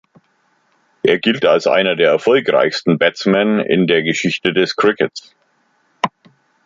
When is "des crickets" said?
4.51-5.35